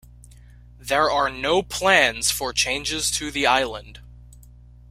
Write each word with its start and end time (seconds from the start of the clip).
There 0.79 1.11
are 1.11 1.29
no 1.29 1.61
plans 1.61 2.31
for 2.31 2.53
changes 2.53 3.11
to 3.11 3.29
the 3.29 3.45
island. 3.45 3.99